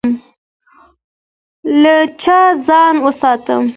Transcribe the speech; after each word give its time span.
له 1.81 1.95
چا 2.21 2.39
ځان 2.65 2.95
وساتم؟ 3.05 3.63